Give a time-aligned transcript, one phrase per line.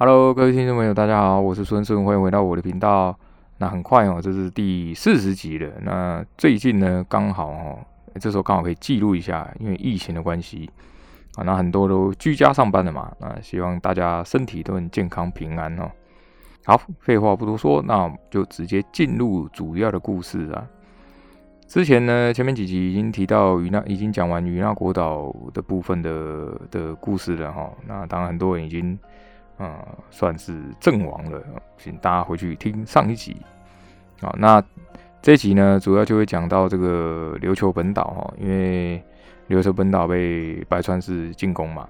[0.00, 3.18] Hello，各位听众朋友，大家好，我是孙顺，欢迎回到我的频道。
[3.56, 5.68] 那很快哦，这是第四十集了。
[5.82, 7.80] 那最近呢，刚好哦，
[8.20, 10.70] 这时候刚好可以记录一下，因为疫情的关系
[11.34, 13.10] 啊，那很多都居家上班了嘛。
[13.18, 15.90] 那希望大家身体都很健康平安哦。
[16.64, 20.64] 好，废话不多说，那我们就直接进入主要的故事啊。
[21.66, 27.68] 之前呢，前面几集已经提到与那已经讲完与那国岛的部分的的故事了哈。
[27.84, 28.96] 那当然很多人已经。
[29.58, 31.42] 啊，算是阵亡了，
[31.76, 33.36] 请大家回去听上一集。
[34.20, 34.62] 啊，那
[35.20, 39.02] 这集呢，主要就会讲到这个琉球本岛哈，因为
[39.48, 41.88] 琉球本岛被白川氏进攻嘛，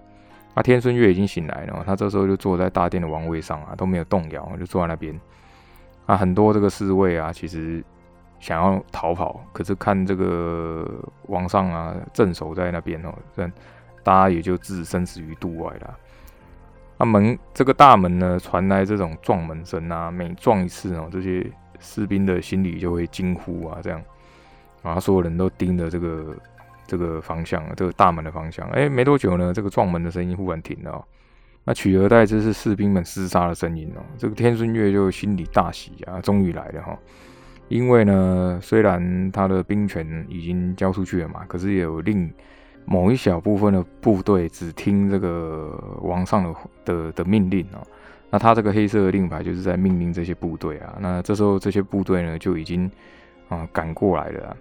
[0.55, 5.19] 那天孙月已经醒来了，他这时候就坐在大殿的王位上啊，都没有动摇，就坐在那边。
[6.07, 7.85] 啊，很多这个侍卫啊，其实
[8.41, 10.89] 想要逃跑，可是看这个
[11.27, 13.47] 王上啊镇守在那边哦，这
[14.03, 15.99] 大家也就置生死于度外了。
[16.99, 21.47] 那门这个大门呢，传来这种撞门声啊，每撞一次哦，这些
[21.79, 24.03] 士兵的心里就会惊呼啊，这样，
[24.83, 26.37] 然后所有人都盯着这个
[26.89, 28.69] 这个方向，这个大门的方向。
[28.71, 31.05] 哎，没多久呢，这个撞门的声音忽然停了，
[31.63, 34.03] 那取而代之是士兵们厮杀的声音哦。
[34.19, 36.99] 这个天孙月就心里大喜啊，终于来了哈。
[37.69, 42.29] 因为呢，虽然他的兵权已经交出去了嘛，可是也有另。
[42.91, 46.55] 某一小部分的部队只听这个王上的
[46.87, 47.87] 的的命令哦，
[48.31, 50.97] 那他这个黑色的令牌就是在命令这些部队啊。
[50.99, 52.91] 那这时候这些部队呢就已经
[53.51, 54.57] 啊赶过来了。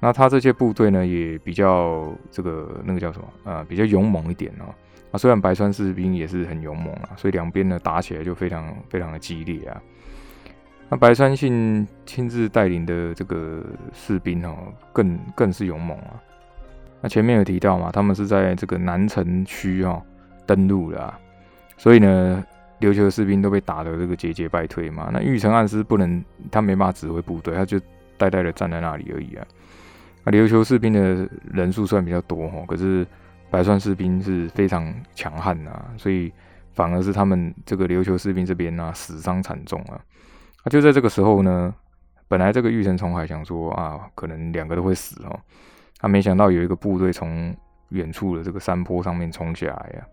[0.00, 4.72] 那他这些部队呢也比较这个那个叫什么啊比较勇猛一点哦。
[5.10, 9.82] 啊虽然白川士兵也是很勇猛啊，所以两边呢打起来就非常非常的激烈啊。
[10.88, 14.56] 那白川信亲自带领的这个士兵哦
[14.90, 16.16] 更更是勇猛啊。
[17.02, 20.00] 那前面有提到嘛，他们是在这个南城区哈
[20.46, 21.18] 登陆了，
[21.76, 22.42] 所以呢，
[22.80, 25.10] 琉球士兵都被打得这个节节败退嘛。
[25.12, 27.80] 那玉成暗司不能，他没办法指挥部队，他就
[28.16, 29.44] 呆呆的站在那里而已啊。
[30.22, 33.04] 那琉球士兵的人数虽然比较多哈，可是
[33.50, 36.32] 白川士兵是非常强悍呐，所以
[36.72, 40.00] 反而是他们这个琉球士兵这边呢死伤惨重啊。
[40.64, 41.74] 那就在这个时候呢，
[42.28, 45.40] 本来这个玉成重海想说啊，可能两个都会死哦。
[46.02, 47.56] 他没想到有一个部队从
[47.90, 50.06] 远处的这个山坡上面冲下来呀，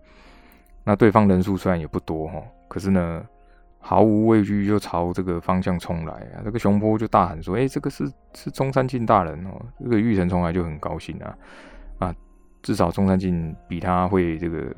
[0.83, 3.25] 那对方人数虽然也不多哈，可是呢
[3.79, 6.43] 毫无畏惧就朝这个方向冲来啊！
[6.43, 11.35] 这个熊坡就大喊说：“哎，这个是是中山靖大人哦！”这个玉成冲来就很高兴啊
[11.97, 12.15] 啊，
[12.61, 14.71] 至少中山靖比他会这个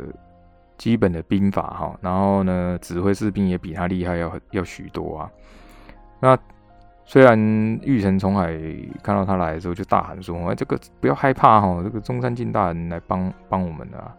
[0.77, 5.31] 基本的兵法哈，然后呢指挥士兵也比他厉害要要许多啊，
[6.21, 6.39] 那。
[7.11, 7.37] 虽然
[7.83, 8.57] 玉成重海
[9.03, 14.15] 看到他来的时候就大喊说：“哎，这个不要害怕哈，这个中山靖大人来帮帮我们啊。”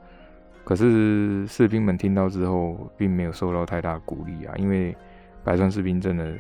[0.62, 4.94] 可是士兵们听到之后，并没有受到太大的鼓励啊，因为
[5.42, 6.34] 白川士兵真的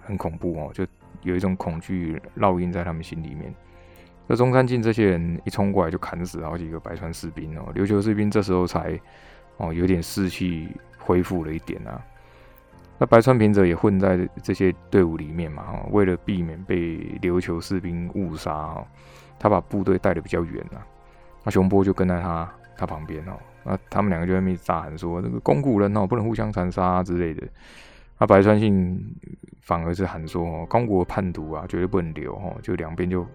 [0.00, 0.86] 很恐怖哦，就
[1.22, 3.52] 有一种恐惧烙印在他们心里面。
[4.28, 8.96] 那中山靖这些人一冲过来，就砍死好几个白川士兵哦，琉球士兵这时候才
[9.56, 10.68] 哦有点士气
[10.98, 12.00] 恢复了一点啊。
[12.98, 18.82] 那白川平者也混在这些队伍里面嘛，为了避免被琉球士兵误杀，
[19.38, 20.80] 他把部队带的比较远啊。
[21.44, 23.32] 那熊波就跟在他他旁边哦，
[23.64, 27.46] 那他们两个就在那边大喊说：“那个公古人哦，不能互相残杀之类的。”
[28.18, 28.98] 那白川信
[29.60, 33.26] 反而是喊说：“哦，公国叛徒啊，绝对不能留！”哦，就两边就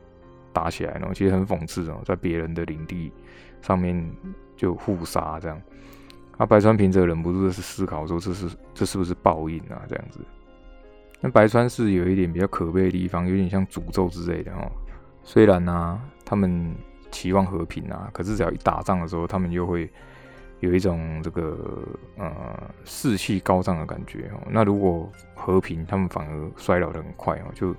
[0.51, 3.13] 打起来了，其实很讽刺哦，在别人的领地
[3.61, 4.03] 上面
[4.57, 5.61] 就互杀这样。
[6.41, 9.79] 那白川平则忍不住的是思考说：“这是这是不是报应啊？
[9.87, 10.19] 这样子。”
[11.21, 14.67] 那白川是有一点比较可悲的地方，有点像诅咒之类的哦。
[15.23, 16.73] 虽然呢，他们
[17.11, 19.87] 期望和平啊，可是只要一打仗的时候，他们又会
[20.61, 21.87] 有一种这个
[22.17, 24.41] 呃士气高涨的感觉哦。
[24.49, 27.75] 那如果和平，他们反而衰老的很快哦，就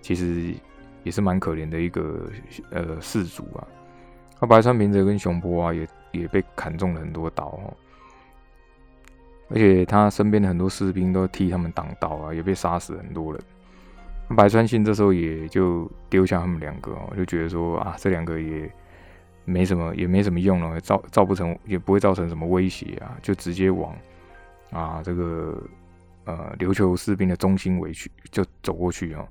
[0.00, 0.54] 其实
[1.02, 2.30] 也是蛮可怜的一个
[2.70, 3.66] 呃氏族啊。
[4.40, 7.74] 那白川平则跟熊波啊，也也被砍中了很多刀哦。
[9.48, 13.40] 而且他身边的很多士兵都替他们挡刀啊，也被杀死很多人。
[14.36, 18.68] 白川信这时候也就丢下他们两个，就觉得说啊，这两个也
[19.44, 23.96] 没什么，也没什么用了，造造不成，也不会造成什么威胁啊，就直接往
[24.72, 25.62] 啊这个
[26.24, 29.24] 呃琉球士兵的中心围去，就走过去啊。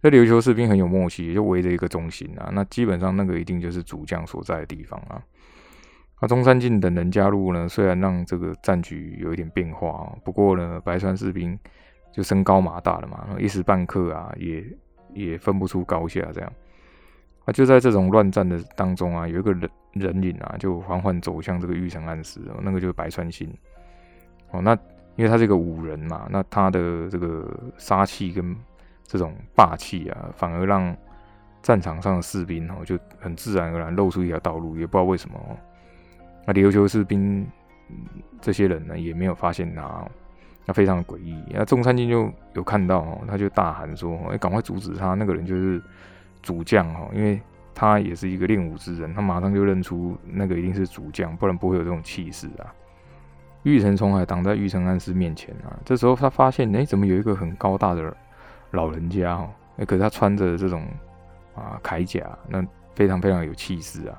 [0.00, 5.20] 那琉球士兵很有默契，就围着一个中心啊，那基本上那个一定就是主将所在的地方啊。
[6.20, 11.56] 那中山靖等人加入呢，虽然让这个战局有一点变化，不过呢，白川士兵
[12.12, 14.64] 就身高马大了嘛，一时半刻啊，也
[15.14, 16.52] 也分不出高下这样。
[17.44, 23.48] 啊，就在这种乱战的当中啊，有一个人人影啊，就缓缓走向这个玉城暗室，那个就是白川信。
[24.50, 24.76] 哦，那
[25.14, 28.56] 因为他是一个武人嘛，那他的这个杀气跟
[29.04, 30.96] 这种霸气啊，反而让
[31.62, 35.38] 战场上的士兵哦就很自然而然露出一条道路，也不知道为什么。
[36.48, 37.46] 那琉球士兵
[38.40, 40.02] 这些人呢，也没有发现他，
[40.64, 41.36] 那非常的诡异。
[41.50, 45.12] 那中山靖就有看到哦，他就大喊说：“，赶快阻止他！
[45.12, 45.78] 那个人就是
[46.40, 47.38] 主将哦，因为
[47.74, 52.72] 他也是一个练武之人，他马上就认出那个一定是主将，不然不会有这种气势啊。”
[53.64, 58.16] 玉成冲海挡在玉成安师面前啊，这时候他发现，哎，怎么有一个很高大的
[58.70, 59.50] 老人家哦？
[59.76, 60.86] 哎，可是他穿着这种
[61.54, 62.64] 啊铠甲，那
[62.94, 64.18] 非常非常有气势啊，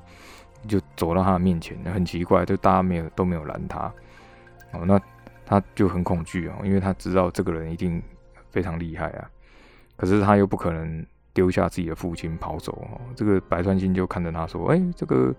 [0.68, 3.92] 就走到他的面前，很奇怪，就大家没有都没有拦他
[4.74, 5.00] 哦，那
[5.46, 8.02] 他就很恐惧哦，因为他知道这个人一定
[8.50, 9.30] 非常厉害啊，
[9.96, 13.00] 可是他又不可能丢下自己的父亲跑走哦。
[13.16, 15.34] 这个白川信就看着他说，哎，这个。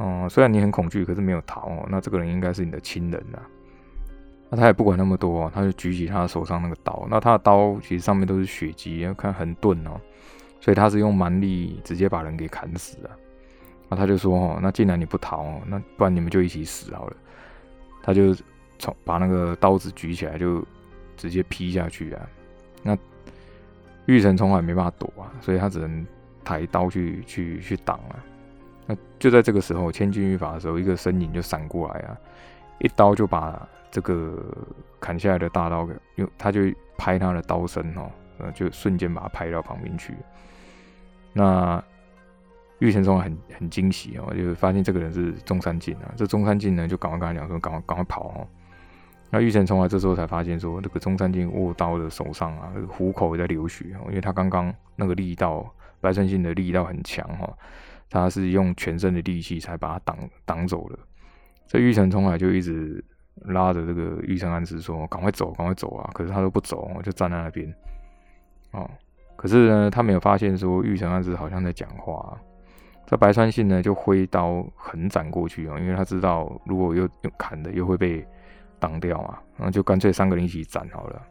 [0.00, 1.84] 哦，虽然你很恐惧，可是没有逃哦。
[1.90, 3.40] 那这个人应该是你的亲人呐。
[4.48, 7.04] 那他也不管那么多，他就举起他手上那个刀。
[7.10, 10.00] 那他的刀其实上面都是血迹，要看很钝哦。
[10.60, 13.10] 所以他是用蛮力直接把人给砍死了。
[13.88, 17.16] 那他就说：“哦，那既然你不逃，那不然你们就一起死好了。”
[18.02, 18.34] 他就
[18.78, 20.64] 从把那个刀子举起来，就
[21.16, 22.28] 直接劈下去啊。
[22.82, 22.96] 那
[24.06, 26.06] 玉成从来没办法躲啊，所以他只能
[26.44, 28.16] 抬刀去去去挡啊。
[28.86, 32.16] 那就在这个时候，千钧一发的时候，一个身影就闪过来啊，
[32.78, 34.42] 一刀就把这个
[35.00, 36.60] 砍下来的大刀给，用他就
[36.96, 38.10] 拍他的刀身哦，
[38.54, 40.14] 就瞬间把他拍到旁边去。
[41.34, 41.82] 那
[42.78, 46.12] 玉成中很很惊喜哦，就发现这个人是中山靖啊。
[46.16, 48.46] 这中山靖呢，就赶快跟他讲说，赶快赶快跑哦。
[49.30, 55.70] 那玉成冲来这时候才发现说，这个中山靖握刀的手上啊，虎口也在流血哦，因为他刚刚那个力道，
[56.00, 57.52] 白川信的力道很强哈。
[58.10, 60.16] 他是用全身的力气才把他挡
[60.46, 60.98] 挡走了。
[61.66, 63.04] 这玉成冲来就一直
[63.42, 67.70] 拉着这个玉成安之说：“赶快走，赶快走啊！”可是他都不走，就站在那边。
[68.70, 68.90] 哦，
[69.36, 72.40] 可是呢，他没有发现说玉成安之好像在讲话。
[73.10, 78.22] 这白川信呢就挥刀横斩过去啊，因为他知道如果又用砍的又会被
[78.78, 81.22] 挡掉嘛，然后就干脆三个人一起斩好了。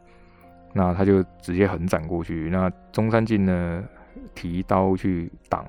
[0.72, 2.50] 那他就直接横斩过去。
[2.50, 3.84] 那中山靖呢
[4.34, 5.64] 提刀去挡。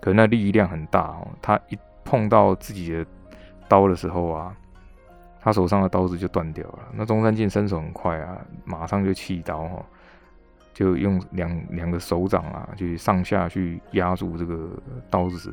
[0.00, 3.06] 可那力量很大哦，他一碰到自己的
[3.68, 4.52] 刀的时候啊，
[5.40, 6.80] 他手上的刀子就断掉了。
[6.92, 9.84] 那中山靖身手很快啊，马上就弃刀哈，
[10.76, 14.68] 就用两两个手掌啊，去上下去压住这个
[15.08, 15.50] 刀子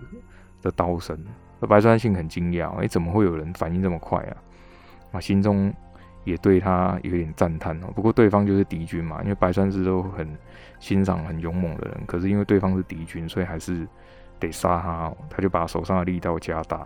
[0.62, 1.18] 的刀身。
[1.62, 4.38] 那白川信很惊讶，哎，怎么会有人反应这么快啊？
[5.14, 5.74] 啊，心中
[6.26, 7.88] 也对他有点赞叹哦。
[7.96, 10.28] 不过对方就是敌军嘛，因为白川氏都很
[10.80, 13.88] 欣赏很勇猛的人，可是因为对方是敌军，所以还是。
[14.40, 16.86] 得杀他，他就把手上的力道加大。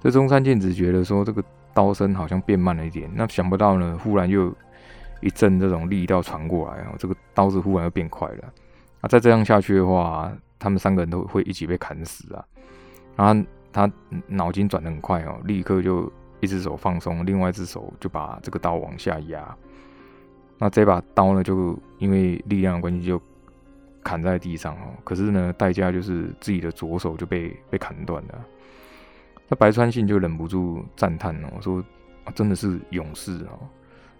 [0.00, 4.52] 这中山健只觉得说这个刀身好像变慢了一点，那想不到呢，忽然又
[5.20, 8.52] 一阵这种力道传过来，哦，这个刀子忽然又变快了。
[9.00, 12.44] 那再这样下去的话，他们三个人都会一起被砍死啊。
[13.16, 13.90] 然后他
[14.26, 19.56] 脑筋转得很快哦，立刻就一只手放松，另外一只手就把这个刀往下压。
[20.58, 23.20] 那这把刀呢，就因为力量的关系就。
[24.04, 28.44] 砍在地上哦，可是呢，代价就是自己的左手就被被砍断了。
[29.48, 31.84] 那白川信就忍不住赞叹哦，说
[32.34, 33.68] ：“真的是勇士哦。”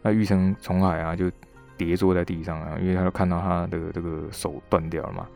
[0.03, 1.31] 那玉成重海啊，就
[1.76, 5.26] 跌坐在地上啊，因为他就看到他的这个手断掉了嘛。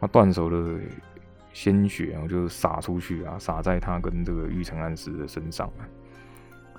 [0.00, 0.78] 那断手的
[1.52, 5.88] 鲜血啊，就洒出去啊，洒在他跟这个玉成安师的身上啊。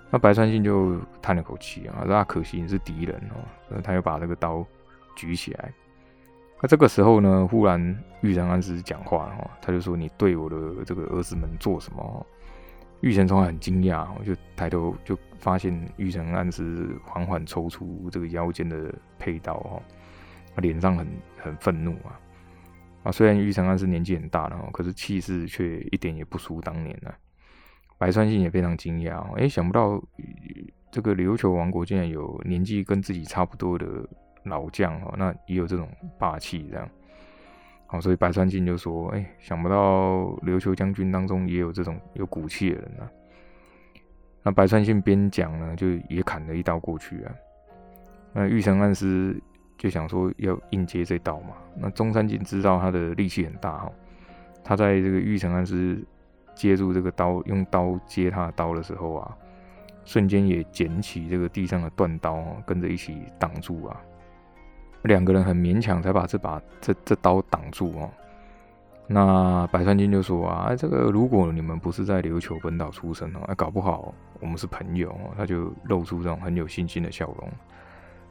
[0.10, 4.66] 那白川信就叹了口气啊，那可惜你是敌人哦，他又把这个刀
[5.16, 5.74] 举起来。
[6.62, 12.26] 那这个时候呢，忽然玉成安师讲话哦，他就说：“你对我的这个儿子们做什么？”
[13.02, 19.82] 玉成冲很惊讶，我就抬头就发现玉成安师缓缓抽出这个腰间的佩刀哦，
[20.56, 22.20] 他，脸上很很愤怒啊
[23.04, 23.12] 啊！
[23.12, 27.14] 虽然玉成安师年纪很大了，可是气势却一点也不输当年呢。
[27.98, 30.02] 白川信也非常惊讶，哎，想不到
[30.92, 33.86] 这个琉球王国竟然有年纪跟自己差不多的。
[34.44, 36.90] 老将哦，那也有这种霸气这样，
[37.90, 43.10] 好，所以白川信就说：“哎，想不到琉球将军当中也有这种有骨气的人啊。”
[44.44, 47.34] 那白川信边讲呢，就也砍了一刀过去啊。
[48.34, 49.42] 那玉成暗师
[49.78, 51.56] 就想说要应接这刀嘛。
[51.78, 53.92] 那中山靖知道他的力气很大哈，
[54.64, 56.06] 他在这个玉成暗师
[56.54, 59.38] 接住这个刀，用刀接他的刀的时候啊，
[60.04, 64.02] 瞬间也捡起这个地上的断刀，跟着一起挡住啊。
[65.08, 68.10] 两个人很勉强才把这把这这刀挡住哦。
[69.08, 75.34] 那白川金就说啊，这个如果你们不是在琉球本岛出生哦，搞不好我们是朋友哦。
[75.38, 77.50] 他就露出这种很有信心的笑容。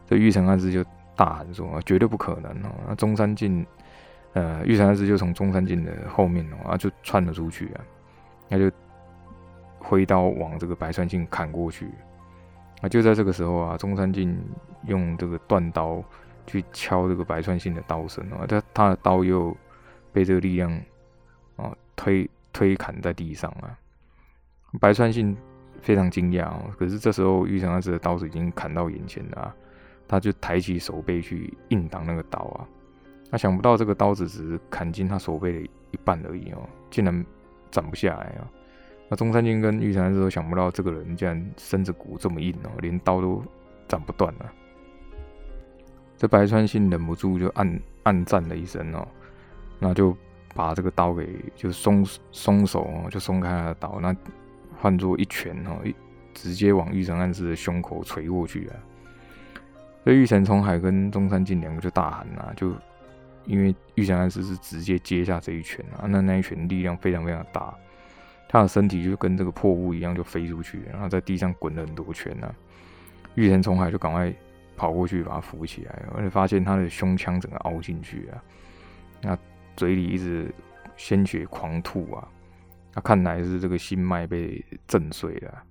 [0.06, 0.84] 这玉成安师就
[1.16, 2.70] 大喊说，绝对不可能哦。
[2.86, 3.66] 那中山靖，
[4.34, 7.80] 呃，玉成安师就从中山靖的后面哦，啊，就窜了出去啊，
[8.50, 8.70] 他就
[9.78, 11.90] 挥刀往这个白川信砍过去。
[12.82, 14.38] 啊，就在这个时候啊，中山靖
[14.84, 16.04] 用这个断刀
[16.46, 19.56] 去敲这个白川信的刀身啊，他他的刀又。
[20.12, 20.72] 被这个力量
[21.56, 23.78] 啊推推砍在地上啊，
[24.80, 25.36] 白川信
[25.82, 26.72] 非常惊讶哦。
[26.78, 29.54] 可是这时候玉成安师的刀子已经砍到眼前了，
[30.08, 32.66] 他就抬起手背去硬挡那个刀啊。
[33.30, 35.60] 他想不到这个刀子只是砍进他手背的
[35.90, 37.26] 一半而已哦，竟然
[37.70, 38.48] 斩不下来啊。
[39.10, 43.44] 那中山靖跟玉成安师都想不到这个人竟然身子骨这么硬哦，连刀都
[43.86, 44.50] 斩不断了。
[46.16, 49.06] 这白川信忍不住就暗暗赞了一声哦。
[49.78, 50.16] 那就
[50.54, 54.16] 把这个刀给就松松手哦，就松开他的刀，那
[54.78, 55.94] 换作一拳哦，一
[56.32, 58.72] 直接往玉成安师的胸口捶过去啊！
[60.04, 62.72] 所以玉成冲海跟中山靖两个就大喊啊，就
[63.44, 67.74] 因为玉成安师是直接接下这一拳啊，那那一拳力量非常非常大，
[68.48, 72.54] 他的身体就跟这个破布一样就飞出去，然后在地上滚了很多圈啊！
[73.34, 74.32] 玉成冲海就赶快
[74.76, 78.42] 跑过去把他扶起来，而且发现他的胸腔整个凹进去啊，
[79.22, 79.38] 那。
[79.76, 80.50] 嘴里一直
[80.96, 82.26] 鲜血狂吐啊！
[82.94, 85.62] 那看来是这个心脉被震碎了。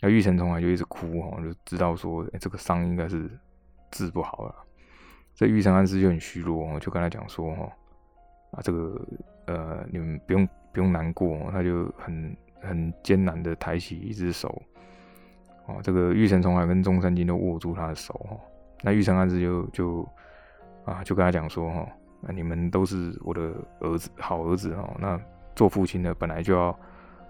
[0.00, 3.28] 那玉成从来就一直哭哈，就知道说，哎，这个伤应该是
[3.90, 4.54] 治不好了。
[5.34, 7.72] 这玉成安师就很虚弱，就跟他讲说，哈，
[8.52, 9.04] 啊，这个
[9.46, 11.50] 呃，你们不用不用难过。
[11.50, 14.62] 他就很很艰难的抬起一只手，
[15.66, 18.36] 哦，这个玉成从来跟中山靖都握住他的手，哈。
[18.82, 20.08] 那玉成安师就就
[20.84, 21.88] 啊，就跟他讲说，哈。
[22.20, 24.94] 那你们都是我的儿子，好儿子哦。
[24.98, 25.20] 那
[25.54, 26.76] 做父亲的本来就要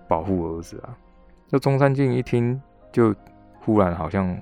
[0.09, 0.97] 保护儿子啊。
[1.49, 2.61] 这中山靖一听，
[2.93, 3.15] 就
[3.61, 4.37] 忽然好像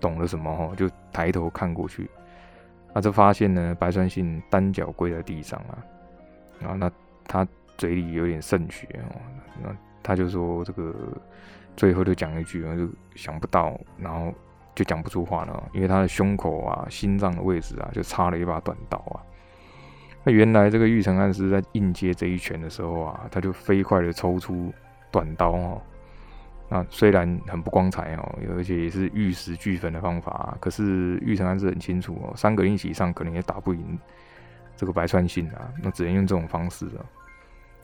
[0.00, 2.10] 懂了什么哦，就抬头看过去，
[2.94, 5.78] 那就发现呢，白川信单脚跪在地上啊。
[6.60, 6.90] 然后那
[7.26, 7.46] 他
[7.76, 9.16] 嘴里有点渗血哦，
[9.62, 10.94] 那他就说这个
[11.76, 14.32] 最后就讲一句啊，就想不到，然后。
[14.76, 19.24] 就讲不出话了，因为他的胸口啊、心脏的位置啊，就插了一把短刀啊。
[20.22, 24.70] 那原来这个玉成暗师在应接这一拳的时候啊，他就飞快的抽出
[25.10, 25.80] 短刀哦。
[26.68, 33.98] 那虽然很不光彩哦，而且也是玉石俱焚的方法，可是玉成暗师很清楚哦，三个人一起上可能也打不赢
[34.76, 37.06] 这个白川信啊，那只能用这种方式了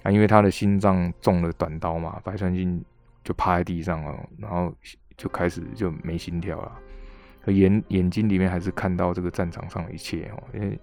[0.02, 2.84] 啊，因为他的心脏中了短刀嘛，白川信
[3.24, 4.72] 就趴在地上哦，然后。
[5.14, 10.76] 就开始就没心跳了，眼眼睛里面还是看到这个战场上的一切哦，因为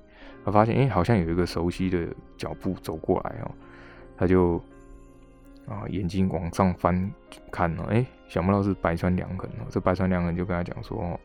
[0.46, 3.52] 他发现哎，好像有一个熟悉的脚步走过来哦，
[4.16, 4.64] 他就
[5.68, 7.12] 啊眼睛往上翻
[7.52, 11.20] 看哦，哎，想不到是白川良衡哦，这白川良衡就跟他讲说哦，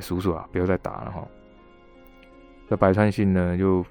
[0.00, 1.26] 叔叔啊，不要再打了哈。
[2.68, 3.84] 这白川信呢就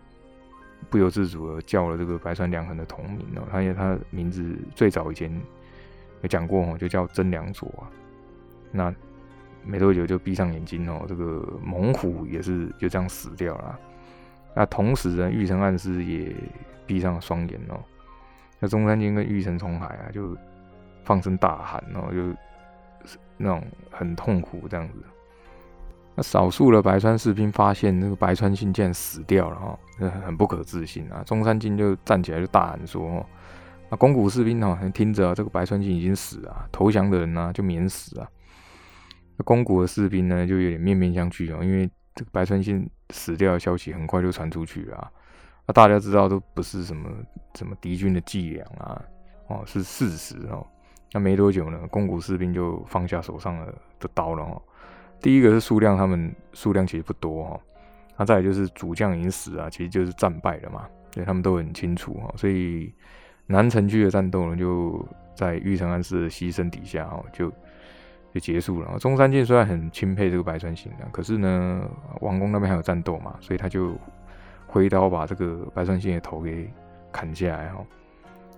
[0.89, 5.29] 不由自主的叫了这个白川良衡的同名哦，他因为他名字最早以前
[6.21, 7.89] 有讲过哦，就叫真良佐啊。
[8.71, 8.93] 那
[9.63, 13.79] 没多久就闭上眼睛哦，这个猛虎也是就这样死掉了。
[14.55, 16.35] 那同时呢，玉成暗师也
[16.85, 17.79] 闭上双眼哦。
[18.59, 20.35] 那中山靖跟玉成重海啊，就
[21.03, 25.03] 放声大喊哦，就是那种很痛苦这样子。
[26.15, 29.79] 那少数的白川士兵发现那个白川信竟然死掉了哈，
[30.25, 31.21] 很不可置信啊。
[31.23, 33.25] 中山靖就站起来就大喊说：“哦，
[33.89, 38.27] 那宫古士兵哦，听着，这个白川信已经死了，投降的人呢就免死啊。”
[39.37, 45.11] 那宫古的士兵呢，就有点面面相觑哦，因为这个白川信死掉的消息很快就传出去了。
[45.67, 47.09] 那大家知道都不是什么
[47.55, 49.01] 什么敌军的伎俩啊，
[49.47, 50.65] 哦，是事实哦。
[51.13, 54.61] 那没多久呢，宫古士兵就放下手上的的刀了哦。
[55.21, 57.61] 第一个是数量，他们数量其实不多哦。
[58.17, 62.33] 那再来就是主将已经死啊，其实就是战败了嘛，所以他们都很清楚哦。
[62.35, 62.91] 所以
[63.47, 67.51] 南城区的战斗呢，就在玉成安师的牺牲底下哦，就。
[68.33, 68.99] 就结束了。
[68.99, 71.89] 中山靖虽然很钦佩这个白川信的，可是呢，
[72.19, 73.95] 王宫那边还有战斗嘛，所以他就
[74.67, 76.69] 挥刀把这个白川信的头给
[77.09, 77.83] 砍下来哈，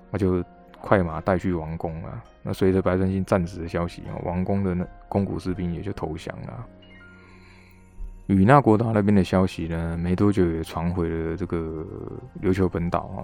[0.09, 0.43] 那就
[0.81, 2.23] 快马带去王宫了。
[2.41, 6.65] 那随着白川信战死的消息，王宫的那宫古士兵也就投降了。
[8.25, 11.85] 与那国岛那边的消息呢，没多久也传回了这个
[12.41, 13.21] 琉球本岛啊。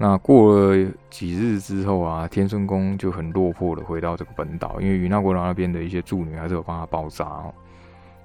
[0.00, 7.52] 那过了几日之后啊，天孙宫就很落魄的回到这个本岛，因为与那国那边的一些助女还是有帮他包扎哦。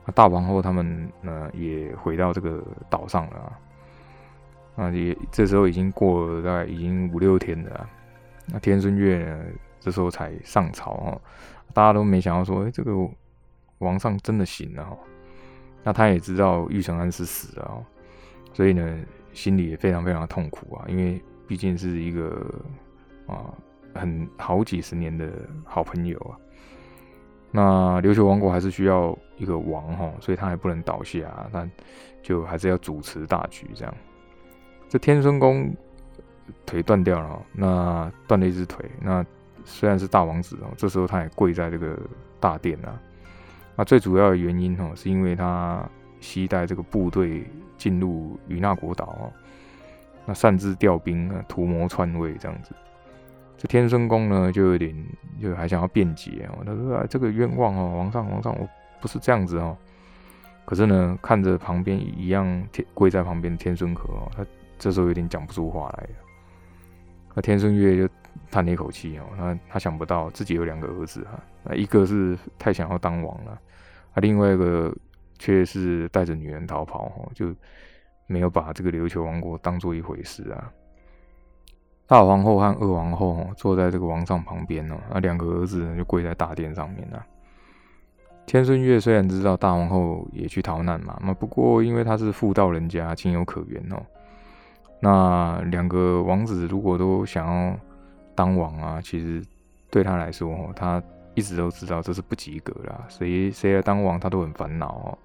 [0.05, 3.59] 那大王后他们呢也回到这个岛上了。
[4.75, 7.89] 啊，也这时候已经过了大概已经五六天了。
[8.47, 9.43] 那天孙月呢，
[9.79, 11.21] 这时候才上朝哦，
[11.73, 12.91] 大家都没想到说，哎，这个
[13.79, 14.97] 王上真的醒了哦。
[15.83, 17.85] 那他也知道玉成安是死了哦，
[18.53, 18.99] 所以呢，
[19.31, 21.21] 心里也非常非常痛苦啊，因为
[21.53, 22.51] 毕竟是一个
[23.27, 23.53] 啊
[23.93, 25.31] 很好几十年的
[25.63, 26.33] 好朋友啊。
[27.51, 31.69] 那琉球王国还是需要一个王哈，所以他还不能倒下，那
[32.23, 33.93] 就还是要主持大局这样。
[34.89, 35.71] 这天孙公
[36.65, 39.23] 腿断掉了，那断了一只腿，那
[39.63, 41.95] 虽然是大王子哦，这时候他也跪在这个
[42.39, 42.99] 大殿啊。
[43.75, 45.87] 那最主要的原因哦，是因为他
[46.19, 47.45] 携带这个部队
[47.77, 49.31] 进入与那国岛哦，
[50.25, 52.73] 那擅自调兵啊，图谋篡位这样子。
[53.57, 54.93] 这天孙公呢，就有点
[55.41, 58.67] 就还想要辩解哦，他说：“啊，这个冤枉哦，皇上，皇上，我
[58.99, 59.77] 不是这样子哦。”
[60.65, 64.45] 可是呢，看着旁边一样天跪在旁边的天孙和，他
[64.77, 66.09] 这时候有点讲不出话来。
[67.35, 68.13] 那天孙月就
[68.51, 73.51] 叹了一口气哦，他他想不到自己有两个儿子啊，那一个是太想要当王了，
[74.13, 74.93] 啊，另外一个
[75.39, 77.53] 却是带着女人逃跑哦，就
[78.27, 80.71] 没有把这个琉球王国当做一回事啊。
[82.05, 87.25] 大皇后和二皇后坐在这个王上旁边哦，那两个儿子就跪在大殿上面了。
[88.45, 94.01] 天孙月虽然知道大皇后也去逃难嘛，那不过因为他是妇道人家，情有可原哦。
[94.99, 97.79] 那两个王子如果都想要
[98.35, 99.41] 当王啊，其实
[99.89, 101.01] 对他来说，他
[101.35, 105.17] 一直都知道这是不及格啦，谁谁来当王他都很烦恼哦。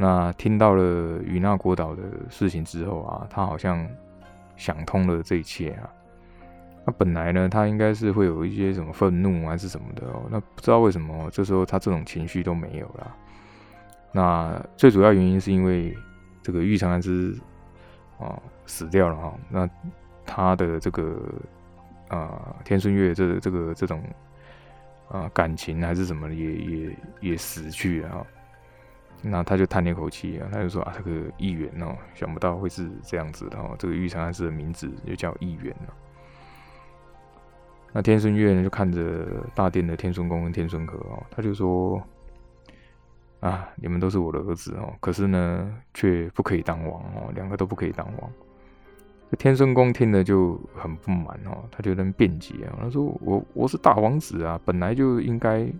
[0.00, 3.86] 那听到了与那国岛的事情之后啊，他好像。
[4.56, 5.88] 想通了这一切啊，
[6.84, 13.16] 那本来呢，他应该是会有一些什么愤怒还是什么的哦，那不知道为什么这时候他这种情绪都没有了。
[14.12, 15.96] 那最主要原因是因为
[16.42, 17.34] 这个玉长安之
[18.18, 19.70] 啊死掉了哈，那
[20.26, 21.18] 他的这个
[22.08, 24.04] 啊天孙月这这个这种
[25.08, 28.26] 啊感情还是什么也也也死去了。
[29.22, 35.76] 那他就叹了一口气啊，他就说啊，这个议员哦，想不到会是这样子的哦，这个玉长安氏的名字就叫议员。
[37.92, 42.02] 那天孙月呢，就看着大殿的天孙公跟天孙和哦，他就说
[43.40, 48.30] 啊，你们都是我的儿子哦，可是呢，却不可以当王哦，两个都不可以当王。
[49.30, 55.70] 这天孙公听了就很不满哦，他就能辩解啊，他说我我是大王子啊，本来就应该。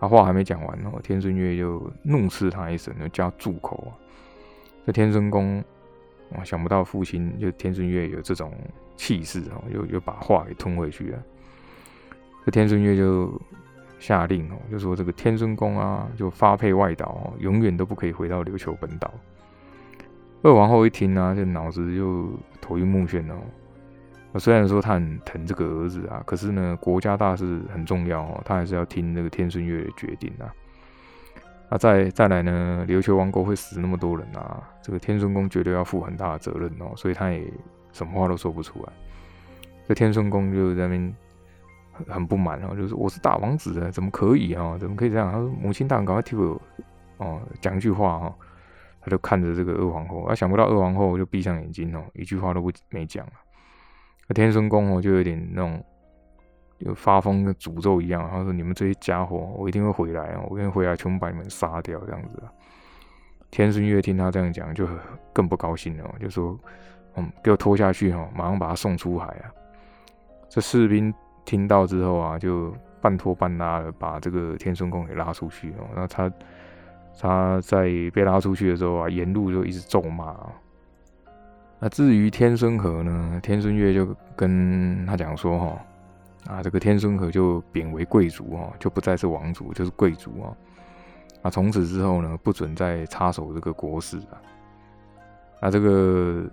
[0.00, 3.92] 他话还没讲完哦，天孙月就怒斥他一声，就叫住口啊！
[4.86, 5.62] 这天孙公
[6.34, 8.50] 啊，想不到父亲就天孙月有这种
[8.96, 11.22] 气势哦，又又把话给吞回去了。
[12.46, 13.38] 这天孙月就
[13.98, 19.12] 下令哦，就说这个天孙公啊，就发配外岛，永远都不可以回到琉球本岛。
[20.42, 23.36] 二王后一听啊，这脑子就头晕目眩哦。
[24.38, 30.46] 虽然说他很疼这个儿子啊，可是呢，国家大事很重要哦，他还是要听那个天孙月的决定啊。
[31.68, 37.44] 那再再来呢，琉球王国会死那么多人啊，这个天孙公绝对要负很大的责任哦，所以他也
[37.92, 38.92] 什么话都说不出来。
[39.88, 41.14] 这天孙公就在那边
[42.06, 44.76] 很不满哦，就是我是大王子啊，怎么可以啊？
[44.78, 45.30] 怎么可以这样？
[45.32, 46.60] 他说母亲大人赶快替我
[47.18, 48.34] 哦讲句话哈。
[49.02, 53.26] 他就看着这个二皇后，啊，想不到二皇后就闭上眼睛哦，一句话都不没讲
[54.32, 55.82] 天孙公哦，就有点那种，
[56.78, 58.28] 就发疯跟诅咒一样。
[58.30, 62.42] 他说：“你们这些家伙，我一定会回来，我一定回来，全部把你们杀掉。”这样子。
[63.50, 64.86] 天孙月听他这样讲，就
[65.32, 66.56] 更不高兴了，就说
[67.16, 69.50] ：“嗯，给我拖下去哈，马上把他送出海啊！”
[70.48, 71.12] 这士兵
[71.44, 75.88] 听到之后啊，就半拖半拉的把这个天孙公给拉出去哦。
[75.96, 76.32] 那他
[77.18, 80.36] 他在被拉出去的时候啊，沿路就一直咒骂。
[81.82, 83.40] 那至于天孙和呢？
[83.42, 85.78] 天孙月就跟他讲说：“哈，
[86.46, 90.54] 啊，这个天孙和就贬为贵族哦，就不再是王族，就是贵族哦。
[91.40, 94.36] 啊，从此之后呢，不准再插手这个国事啊。
[95.62, 96.44] 那这个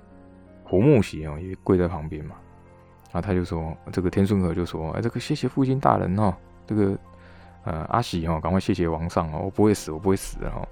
[0.64, 2.36] 胡木喜哦，也跪在旁边嘛。
[3.12, 6.34] 啊，他就说：这个天孙和就说：哎，这个谢谢父亲大人哦，
[6.66, 6.98] 这个
[7.66, 10.66] 呃阿喜哦，赶快谢谢王上哦，我不会死，我不会死的哈。”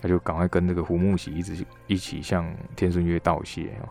[0.00, 3.88] 他就赶快跟这个胡木喜一直一起向天孙月道谢啊。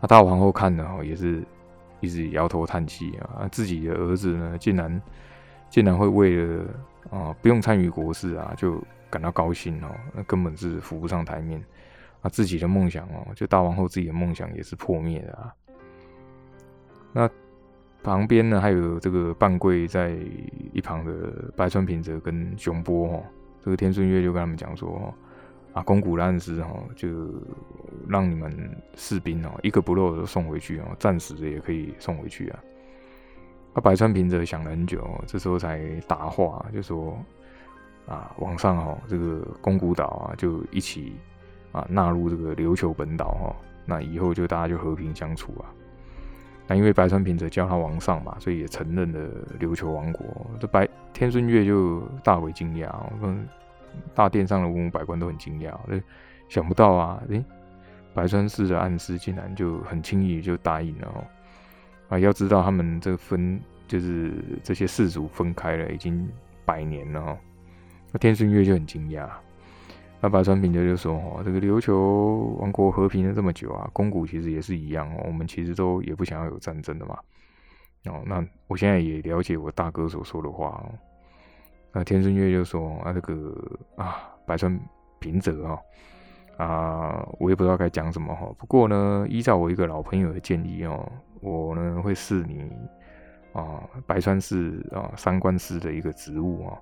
[0.00, 1.42] 那大皇后看了哦，也是
[2.00, 3.48] 一直摇头叹气啊。
[3.50, 5.02] 自己的儿子呢，竟然
[5.68, 6.64] 竟然会为了
[7.10, 9.88] 啊不用参与国事啊，就感到高兴哦。
[10.14, 11.62] 那根本是扶不上台面
[12.22, 12.28] 啊。
[12.28, 15.54] 自己的梦想哦，就大王后自己的梦想也是破灭的啊。
[17.12, 17.30] 那
[18.02, 20.16] 旁边呢，还有这个半跪在
[20.72, 23.22] 一旁的白川平则跟熊波哦。
[23.62, 25.12] 这个天孙月就跟他们讲说。
[25.72, 27.08] 啊，宫古暗师哦，就
[28.08, 28.52] 让你们
[28.96, 32.58] 士兵哦一个不漏的送回去哦，战死的也可以送回去啊。
[33.72, 37.16] 那白川平则想了很久，这时候才答话，就说
[38.08, 41.14] 啊，往上哦，这个宫古岛啊，就一起
[41.70, 43.56] 啊纳入这个琉球本岛哈，
[43.86, 45.70] 那以后就大家就和平相处啊。
[46.66, 49.30] 那因为白川平则叫他王上嘛，所以也承认了
[49.60, 50.26] 琉球王国。
[50.58, 53.46] 这白天孙月就大为惊讶，嗯。
[54.14, 55.72] 大殿上的文武百官都很惊讶，
[56.48, 57.44] 想不到啊，诶，
[58.12, 61.24] 白川氏的暗示竟然就很轻易就答应了哦。
[62.08, 66.28] 啊，要知道他们这分就是这些氏族分开了已经
[66.64, 67.38] 百年了哦。
[68.10, 69.28] 那天孙月就很惊讶，
[70.20, 77.16] 那白川平就就说：“哦，这个琉球王国和平了这么久啊，宫古其实也是一样哦，我们其实都也不想要有战争的嘛。
[78.06, 80.90] 哦，那我现在也了解我大哥所说的话哦。”
[81.92, 83.52] 那天孙月就说：“啊，这个
[83.96, 84.78] 啊，百川
[85.18, 85.82] 平泽哈
[86.56, 88.48] 啊，我也不知道该讲什么哈。
[88.56, 92.70] 不过呢，依照我一个老朋友的建议哦，我呢会赐你
[93.52, 96.78] 啊，白川氏啊三官司的一个职务啊。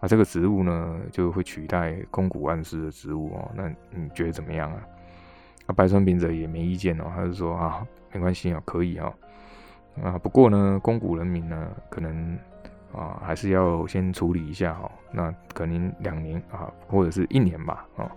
[0.00, 3.50] 啊，这个职务呢就会取代宫古暗司的职务哦。
[3.54, 4.86] 那你觉得怎么样啊？
[5.64, 9.10] 啊，白川平泽也没意见哦，他就说啊，没关系啊，可以啊。
[10.02, 12.38] 啊，不过呢，宫古人民呢可能。”
[12.94, 14.90] 啊，还是要先处理一下哈。
[15.10, 17.86] 那可能两年啊，或者是一年吧。
[17.96, 18.10] 啊，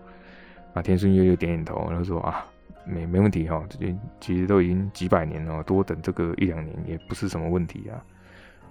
[0.74, 2.46] 那天顺月就点点头，然后说啊，
[2.86, 3.64] 没没问题哈。
[3.70, 8.04] 这其实都已经几百年了，多等这个一两年也不是什么问题啊。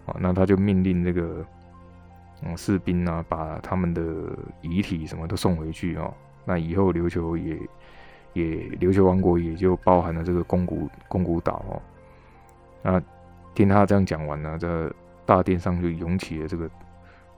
[0.06, 1.44] 啊，那他就命令这个
[2.42, 4.02] 嗯士兵啊，把他们的
[4.60, 6.12] 遗体什么都送回去哦。
[6.44, 7.58] 那以后琉球也
[8.34, 8.44] 也
[8.78, 11.80] 琉球王国也就包含了这个宫古宫古岛哦。
[12.82, 13.02] 那
[13.54, 14.94] 听他这样讲完呢，这。
[15.26, 16.68] 大殿上就涌起了这个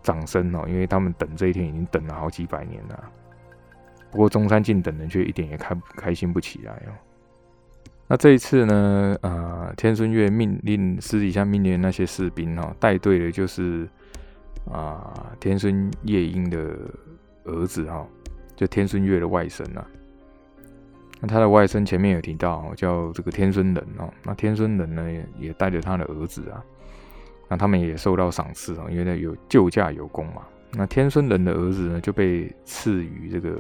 [0.03, 3.05] 掌声哦，因为他们等这一天已经等了好几百年了。
[4.11, 6.93] 不过中山靖等人却一点也开开心不起来哦。
[8.09, 13.89] 那这一次呢，呃，天孙月命令私底下命令那些士兵哦，带队的就是
[14.73, 16.77] 啊天孙夜莺的
[17.45, 18.07] 儿子哈，
[18.55, 19.85] 就天孙月的外甥啊。
[21.21, 26.65] 那他的外甥前面有提到叫这个天孙人哦，那天孙人呢也带着他的儿子啊。
[27.49, 30.43] 那他们也受到赏赐啊，因为呢有救驾有功嘛。
[30.73, 33.57] 那天孙人的儿子呢就被赐予这个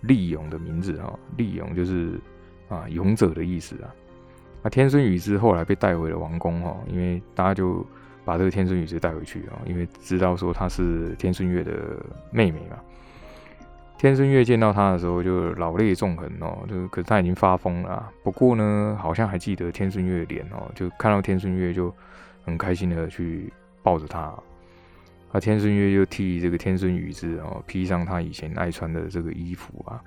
[0.00, 2.18] 利勇的名字啊，利勇就是
[2.68, 3.94] 啊勇者的意思啊。
[4.62, 7.86] 那天孙宇之后来被带回了王宫哈，因为大家就
[8.24, 11.72] 把这个天孙宇之带回去啊，因为知道说他是天孙月的
[12.30, 12.78] 妹妹嘛。
[13.98, 18.10] 天孙月见到他的时候就老泪纵横哦，就可是他已经发疯了。
[18.22, 21.94] 不过呢，好像还记得天孙月的脸哦，就看到天孙月就。
[22.44, 23.52] 很开心的去
[23.82, 24.34] 抱着他，
[25.32, 30.02] 那天孙月就替这个天孙宇之哦披上他以前爱穿的这个衣服啊，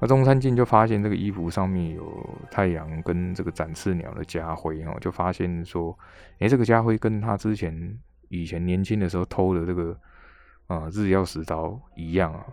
[0.00, 5.96] 那中山靖就发现这个衣服上面有太阳跟这个展翅鸟的家徽哦，就发现说，
[6.40, 9.96] 哎，这个家徽跟他之前以前年轻的时候偷的这个
[10.66, 12.44] 啊日曜石刀一样啊，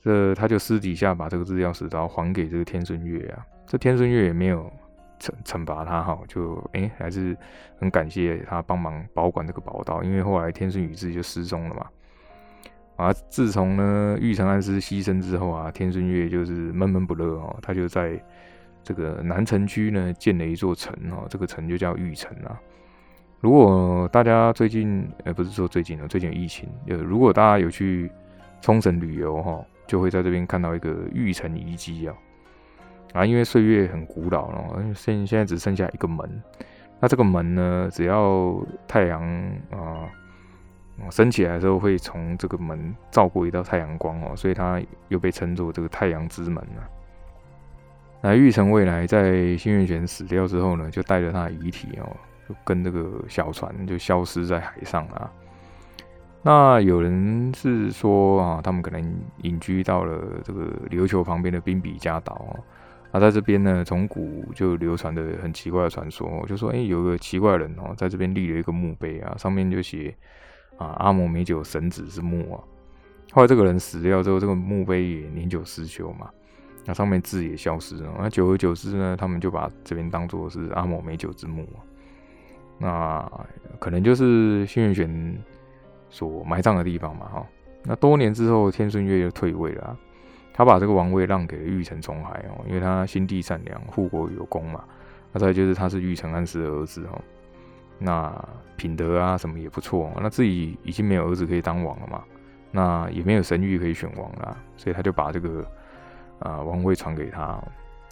[0.00, 4.70] 这他就私底下把这个日曜石刀还给这个天孙月啊，这天孙月也没有。
[5.18, 7.36] 惩惩罚他哈，就哎还是
[7.78, 11.86] 很感谢他帮忙保管这个宝刀，因为后来天孙宇治就失踪了嘛。
[12.96, 18.18] 啊，自从呢玉成安师牺牲之后啊，天孙月就是闷闷不乐哦，他就在
[18.82, 22.58] 这个南城区呢建了一座城哦，这个城就叫玉城啊。
[23.40, 28.10] 如果大家最近呃不是说最近了，最近有疫情，呃如果大家有去
[28.62, 32.14] 冲绳旅游哈，就会在这边看到一个玉城遗迹啊。
[33.12, 36.42] 啊，因为岁月很古老了，现现在只剩下一个门。
[36.98, 39.22] 那这个门呢，只要太阳
[39.70, 40.08] 啊
[41.10, 46.88] 升起来的时候，会从这个门照过一道太阳光哦，所以它又被称作这个太阳之门啊。
[48.22, 52.16] 那玉成未来在新月玄死掉之后呢，就带着他的遗体哦，
[52.48, 55.30] 就跟这个小船就消失在海上啊。
[56.42, 62.56] 那有人是说啊，他们可能隐居到了这个琉球旁边的冰比加岛哦。
[63.16, 70.14] 那在这边呢，从古就流传的很奇怪的传说，就说，哎，有个奇怪的人哦，在这边立了一个墓碑啊，上面就写
[70.76, 72.60] 啊，阿摩美酒神子之墓啊。
[73.32, 76.28] 后来这个人死掉之后，这个墓碑也年久失修嘛，
[76.84, 78.12] 那上面字也消失了。
[78.18, 81.66] 那久而久之呢，他们就把这边当做是阿摩美酒之墓
[82.78, 83.26] 那
[83.78, 85.42] 可能就是新月玄
[86.10, 87.46] 所埋葬的地方嘛，哈。
[87.82, 89.96] 那多年之后，天孙月又退位了。
[90.56, 94.82] 他把这个王位让给了玉成重海哦，因为他心地善良，护国有功嘛。
[95.32, 97.20] 那再就是他是玉成安师的儿子哦，
[97.98, 98.32] 那
[98.74, 100.10] 品德啊什么也不错。
[100.22, 102.24] 那自己已经没有儿子可以当王了嘛，
[102.70, 105.62] 那也没有神谕可以选王啦，所以他就把这个
[106.38, 107.62] 啊王位传给他。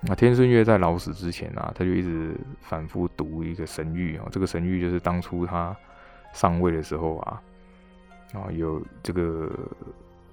[0.07, 5.74] 那天孙月在老死之前啊，他就一直反复读一个神谕哦，这个神谕就是当初他
[6.35, 7.42] 上位的时候啊，
[8.35, 9.50] 啊有这个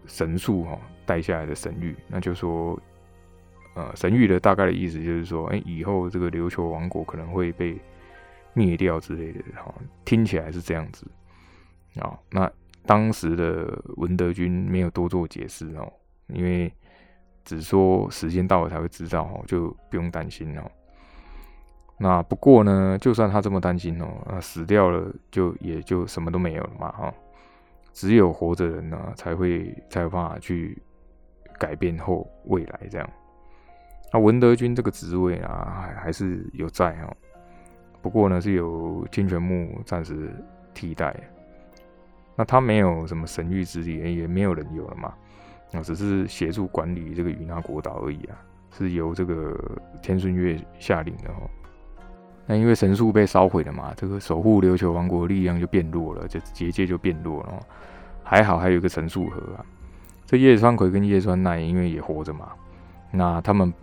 [0.06, 2.80] 神树哈带下来的神谕，那就说。
[3.74, 7.80] 呃，神谕的大概的意思就是说，哎，以后这个琉球王国可能会被
[8.52, 11.08] 灭掉之类的，哈，听起来是这样子
[11.96, 12.20] 啊。
[12.30, 12.52] 那
[12.86, 15.90] 当时的文德军没有多做解释哦，
[16.28, 16.70] 因为
[17.46, 20.70] 只说时间到了才会知道哦，就不用担心哦。
[21.98, 27.14] 那不过呢，就算他这么担心哦，啊，死掉了就也就什么都没有了嘛，哈。
[27.93, 30.82] 只有活着人呢，才会才有办法去
[31.60, 33.10] 改变后未来这样。
[34.13, 37.15] 那文德军这个职位啊，还还是有在哈，
[38.01, 40.30] 不过呢是由金泉木暂时
[40.73, 41.15] 替代。
[42.36, 45.13] 那他没有什么神谕之力，也没有人有了嘛，
[45.71, 49.56] 那只是协助管理这个与那国岛而已啊，是由这个
[50.01, 51.49] 天顺月下令的哦。
[52.45, 57.60] 那因为神树被烧毁了嘛，这个守护琉球王国力量就变弱了，这结界就变弱了。
[58.23, 59.65] 还好还有一个神树河啊，
[60.25, 62.49] 这叶川葵跟叶川奈因为也活着嘛，
[63.12, 63.73] 那他们。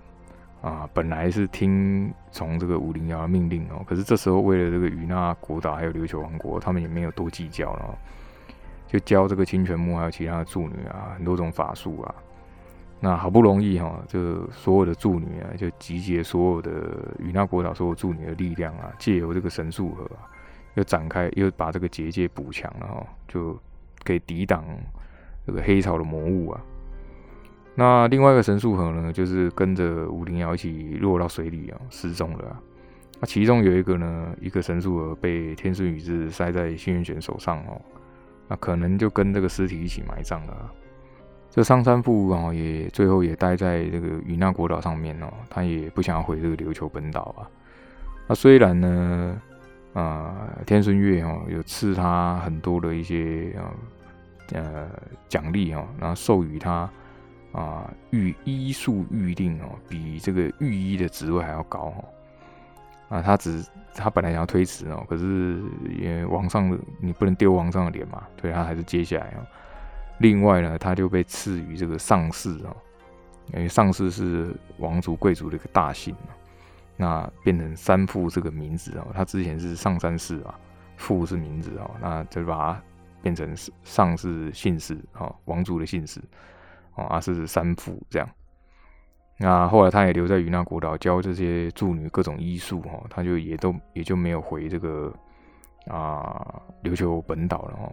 [0.60, 7.96] 啊，本来是听从这个五零幺的命令哦，可是这时候为了这个与那国岛还有琉球王国，他们也没有多计较了，
[8.88, 12.12] 就教这个清泉木还有其他的助女啊，很多种法术啊。
[13.00, 16.70] 那好不容易哈，就所有的助女啊，就集结所有的
[17.20, 20.10] 与那国岛所有助女的力量啊，借由这个神树河，
[20.74, 23.56] 又展开，又把这个结界补强了哈，就
[24.02, 24.64] 可以抵挡
[25.46, 26.60] 这个黑潮的魔物啊。
[27.76, 32.60] 那另外一个神树河呢，就是跟着武陵瑶一起落到水里啊，失踪了。
[33.20, 37.80] 那其中有一个呢，一个神树河被天孙宇治塞在幸运玄手上哦，
[38.48, 40.72] 那可能就跟这个尸体一起埋葬了。
[41.50, 47.48] 这上山父啊，也最后也待在这个与那国岛上面哦，他也不想要回这个琉球本岛啊。
[48.26, 49.42] 那虽然呢，
[49.94, 53.72] 啊，天孙月哦有赐他很多的一些啊
[54.52, 54.88] 呃
[55.28, 56.88] 奖励哦，然后授予他。
[57.50, 62.04] 啊，御医术御令哦，比这个御医的职位还要高哦。
[63.08, 65.58] 啊，他只他本来想要推辞哦，可是
[65.98, 69.40] 因为王上你不能丢王上的脸嘛，所以他还是接下来哦。
[70.18, 72.76] 另外呢，他就被赐予这个上士哦，
[73.54, 76.34] 因为上士是王族贵族的一个大姓嘛，
[76.96, 79.06] 那变成三父这个名字哦。
[79.14, 80.58] 他之前是上三氏啊，
[80.96, 82.82] 父是名字哦，那就把它
[83.22, 83.52] 变成
[83.84, 86.20] 上氏姓氏哦，王族的姓氏。
[86.94, 88.28] 啊，是三父这样。
[89.36, 95.14] 那后来他也留在云南国岛教这些助女各种医术哈，他就也都也就没有回这个
[95.86, 97.92] 啊琉球本岛了哈。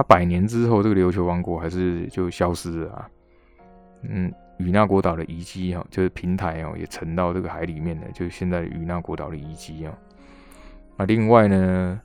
[0.00, 3.10] 他百年之后，这个琉球王国还是就消失了啊。
[4.00, 9.92] 嗯，与那国岛的遗迹哈，就是平台哦，也沉到这个海里面了，就是现在与那国岛的遗迹啊。
[10.96, 12.00] 那另外呢？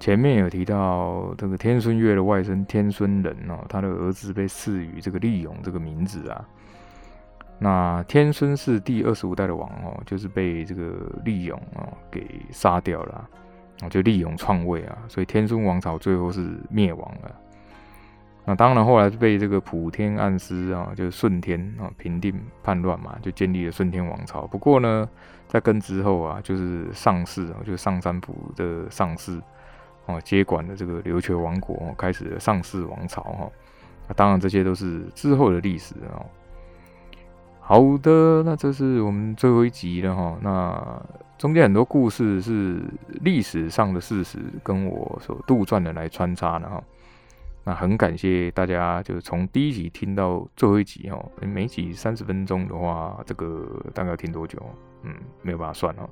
[0.00, 6.48] 前面有提到这个天孙月的外甥天孙人哦，他的儿子被赐予这个利勇这个名字啊。
[7.58, 13.28] 那天孙是第二十五代的王哦，就是被这个利勇哦给杀掉了，
[13.80, 17.34] 啊就利用篡位啊，所以天孙王朝最后是灭亡了。
[18.44, 24.46] 那当然后来被这个普天暗司啊，就是顺天啊平定叛乱嘛，就建立了顺天王朝。
[24.46, 25.08] 不过呢，
[25.46, 29.40] 在跟之后啊，就是上世啊，就是上三府的上世。
[30.06, 33.48] 哦，接管了这个琉球王国，开始了上世王朝哈。
[34.08, 36.26] 那当然，这些都是之后的历史哦。
[37.64, 40.36] 好的，那这是我们最后一集了哈。
[40.42, 41.02] 那
[41.38, 42.82] 中间很多故事是
[43.20, 46.82] 历史上的事实，跟我所杜撰的来穿插的哈。
[47.64, 51.24] 那很感谢大家，就是从第一集听到最后一集哈。
[51.40, 54.60] 每集三十分钟的话，这个大概要听多久？
[55.04, 56.10] 嗯，没有办法算哦。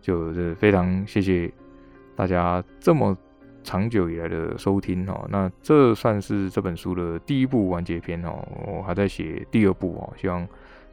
[0.00, 1.52] 就是非常谢谢。
[2.16, 3.16] 大家这么
[3.62, 10.44] 长久以来的收听哦，那这算是这本书的第一部完结篇哦，我还在写第二部哦，希望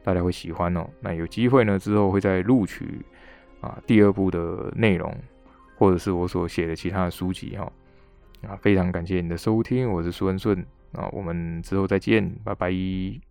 [0.06, 0.88] 大家会喜欢哦。
[1.00, 3.04] 那有机会呢，之后会再录取
[3.60, 5.12] 啊第二部的内容，
[5.76, 7.70] 或者是我所写的其他的书籍哈。
[8.46, 13.25] 啊，非常感谢你的收听，我是苏恩顺啊，我们之后再见，拜拜。